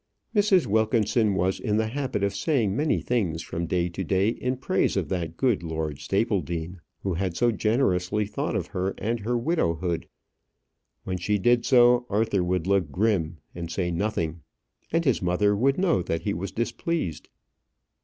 [0.35, 0.65] Mrs.
[0.65, 4.97] Wilkinson was in the habit of saying many things from day to day in praise
[4.97, 10.07] of that good Lord Stapledean, who had so generously thought of her and her widowhood.
[11.03, 14.41] When she did so Arthur would look grim and say nothing,
[14.91, 17.27] and his mother would know that he was displeased.